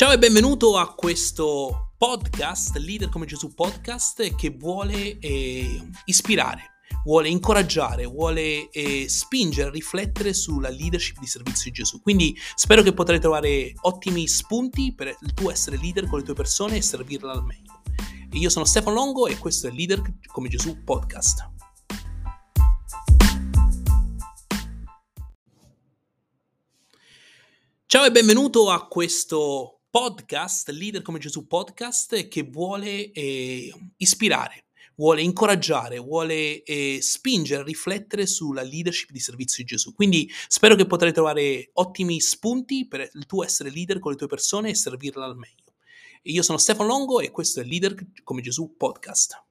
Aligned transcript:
Ciao 0.00 0.12
e 0.12 0.18
benvenuto 0.18 0.78
a 0.78 0.94
questo 0.94 1.92
podcast, 1.98 2.74
Leader 2.76 3.10
come 3.10 3.26
Gesù 3.26 3.52
podcast, 3.52 4.34
che 4.34 4.48
vuole 4.48 5.18
eh, 5.18 5.90
ispirare, 6.06 6.80
vuole 7.04 7.28
incoraggiare, 7.28 8.06
vuole 8.06 8.70
eh, 8.70 9.06
spingere 9.10 9.68
a 9.68 9.70
riflettere 9.70 10.32
sulla 10.32 10.70
leadership 10.70 11.18
di 11.18 11.26
servizio 11.26 11.70
di 11.70 11.76
Gesù. 11.76 12.00
Quindi 12.00 12.34
spero 12.54 12.80
che 12.80 12.94
potrai 12.94 13.20
trovare 13.20 13.74
ottimi 13.82 14.26
spunti 14.26 14.94
per 14.94 15.14
il 15.20 15.34
tuo 15.34 15.50
essere 15.50 15.76
leader 15.76 16.08
con 16.08 16.20
le 16.20 16.24
tue 16.24 16.32
persone 16.32 16.76
e 16.76 16.80
servirla 16.80 17.32
al 17.32 17.44
meglio. 17.44 17.82
Io 18.32 18.48
sono 18.48 18.64
Stefano 18.64 18.94
Longo 18.94 19.26
e 19.26 19.36
questo 19.36 19.66
è 19.66 19.70
Leader 19.70 20.00
come 20.32 20.48
Gesù 20.48 20.82
podcast. 20.82 21.46
Ciao 27.84 28.04
e 28.06 28.10
benvenuto 28.10 28.70
a 28.70 28.86
questo 28.86 29.79
podcast, 29.90 30.68
Leader 30.68 31.02
come 31.02 31.18
Gesù 31.18 31.48
podcast, 31.48 32.28
che 32.28 32.44
vuole 32.44 33.10
eh, 33.10 33.74
ispirare, 33.96 34.66
vuole 34.94 35.20
incoraggiare, 35.20 35.98
vuole 35.98 36.62
eh, 36.62 36.98
spingere 37.02 37.62
a 37.62 37.64
riflettere 37.64 38.26
sulla 38.26 38.62
leadership 38.62 39.10
di 39.10 39.18
servizio 39.18 39.64
di 39.64 39.68
Gesù. 39.68 39.92
Quindi 39.92 40.30
spero 40.46 40.76
che 40.76 40.86
potrai 40.86 41.12
trovare 41.12 41.70
ottimi 41.74 42.20
spunti 42.20 42.86
per 42.86 43.10
il 43.12 43.26
tuo 43.26 43.42
essere 43.42 43.70
leader 43.70 43.98
con 43.98 44.12
le 44.12 44.16
tue 44.16 44.28
persone 44.28 44.70
e 44.70 44.76
servirla 44.76 45.24
al 45.24 45.36
meglio. 45.36 45.74
Io 46.22 46.42
sono 46.42 46.58
Stefano 46.58 46.88
Longo 46.88 47.18
e 47.20 47.30
questo 47.32 47.60
è 47.60 47.64
Leader 47.64 47.94
come 48.22 48.42
Gesù 48.42 48.76
podcast. 48.76 49.49